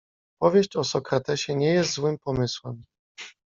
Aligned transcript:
„Powieść 0.41 0.75
o 0.75 0.83
Sokratesie 0.83 1.55
nie 1.55 1.67
jest 1.73 1.93
złym 1.93 2.17
pomysłem. 2.17 2.83